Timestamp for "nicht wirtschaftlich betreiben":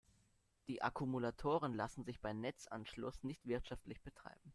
3.23-4.49